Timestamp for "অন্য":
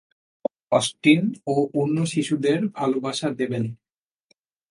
1.73-1.97